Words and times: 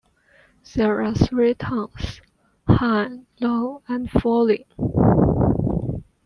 There 0.73 1.03
are 1.03 1.13
three 1.13 1.53
tones: 1.53 2.21
high, 2.67 3.19
low 3.39 3.83
and 3.87 4.09
falling. 4.09 4.63